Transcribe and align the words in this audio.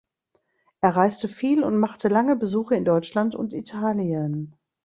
Er 0.79 0.95
reiste 0.95 1.27
viel 1.27 1.63
und 1.63 1.77
machte 1.77 2.07
lange 2.07 2.35
Besuche 2.35 2.73
in 2.75 2.85
Deutschland 2.85 3.35
und 3.35 3.53
Italien. 3.53 4.55